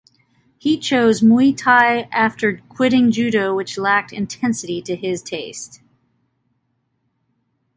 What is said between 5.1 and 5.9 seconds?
taste.